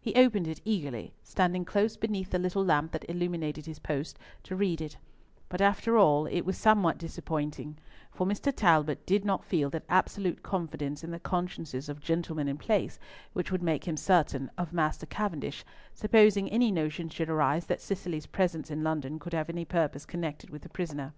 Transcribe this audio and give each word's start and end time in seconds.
He 0.00 0.16
opened 0.16 0.48
it 0.48 0.60
eagerly, 0.64 1.14
standing 1.22 1.64
close 1.64 1.96
beneath 1.96 2.30
the 2.30 2.38
little 2.40 2.64
lamp 2.64 2.90
that 2.90 3.08
illuminated 3.08 3.66
his 3.66 3.78
post, 3.78 4.18
to 4.42 4.56
read 4.56 4.80
it: 4.80 4.96
but 5.48 5.60
after 5.60 5.96
all, 5.96 6.26
it 6.26 6.40
was 6.40 6.58
somewhat 6.58 6.98
disappointing, 6.98 7.78
for 8.10 8.26
Mr. 8.26 8.52
Talbot 8.52 9.06
did 9.06 9.24
not 9.24 9.44
feel 9.44 9.70
that 9.70 9.84
absolute 9.88 10.42
confidence 10.42 11.04
in 11.04 11.12
the 11.12 11.20
consciences 11.20 11.88
of 11.88 12.00
gentlemen 12.00 12.48
in 12.48 12.58
place 12.58 12.98
which 13.34 13.52
would 13.52 13.62
make 13.62 13.86
him 13.86 13.96
certain 13.96 14.46
of 14.48 14.48
that 14.54 14.62
of 14.62 14.72
Master 14.72 15.06
Cavendish, 15.06 15.64
supposing 15.94 16.48
any 16.50 16.72
notion 16.72 17.08
should 17.08 17.30
arise 17.30 17.66
that 17.66 17.80
Cicely's 17.80 18.26
presence 18.26 18.72
in 18.72 18.82
London 18.82 19.20
could 19.20 19.32
have 19.32 19.48
any 19.48 19.64
purpose 19.64 20.04
connected 20.04 20.50
with 20.50 20.62
the 20.62 20.68
prisoner. 20.68 21.12